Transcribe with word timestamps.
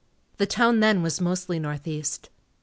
The 0.37 0.47
town 0.47 0.79
then 0.79 1.03
was 1.03 1.21
mostly 1.21 1.59
northeast. 1.59 2.31